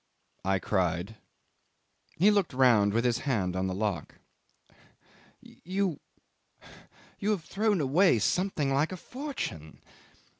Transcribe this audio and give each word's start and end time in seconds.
I 0.43 0.57
cried. 0.57 1.17
He 2.15 2.31
looked 2.31 2.53
round 2.53 2.91
with 2.91 3.05
his 3.05 3.19
hand 3.19 3.55
on 3.55 3.67
the 3.67 3.75
lock. 3.75 4.15
"You 5.43 5.99
you 7.19 7.29
have 7.29 7.43
thrown 7.43 7.79
away 7.79 8.17
something 8.17 8.73
like 8.73 8.91
a 8.91 8.97
fortune." 8.97 9.79